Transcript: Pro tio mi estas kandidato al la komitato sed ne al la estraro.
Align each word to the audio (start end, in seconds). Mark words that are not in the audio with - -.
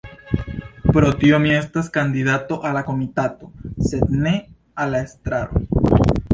Pro 0.95 1.11
tio 1.23 1.39
mi 1.43 1.51
estas 1.57 1.91
kandidato 1.99 2.59
al 2.69 2.75
la 2.79 2.83
komitato 2.89 3.53
sed 3.93 4.19
ne 4.25 4.35
al 4.85 4.93
la 4.97 5.07
estraro. 5.09 5.67